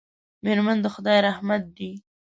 [0.43, 1.91] میرمن د خدای رحمت دی.